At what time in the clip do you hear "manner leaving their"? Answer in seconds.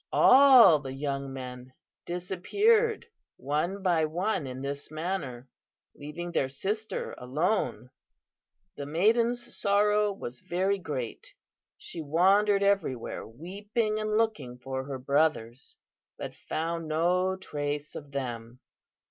4.89-6.49